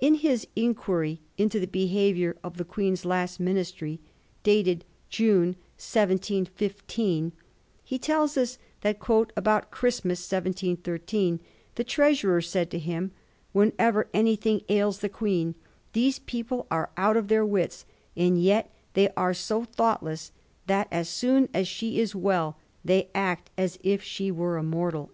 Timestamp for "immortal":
24.58-25.04